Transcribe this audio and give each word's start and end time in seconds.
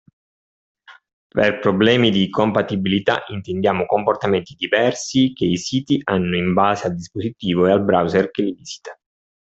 Per 1.29 1.59
problemi 1.59 2.09
di 2.09 2.27
compatibilità 2.31 3.23
intendiamo 3.27 3.85
comportamenti 3.85 4.55
diversi 4.55 5.31
che 5.31 5.45
i 5.45 5.57
siti 5.57 6.01
hanno 6.05 6.35
in 6.37 6.53
base 6.55 6.87
al 6.87 6.95
dispositivo 6.95 7.67
e 7.67 7.71
al 7.71 7.85
browser 7.85 8.31
che 8.31 8.41
li 8.41 8.53
visita. 8.55 8.99